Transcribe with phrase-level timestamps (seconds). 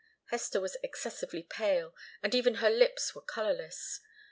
[0.31, 1.93] Hester was excessively pale,
[2.23, 3.99] and even her lips were colourless.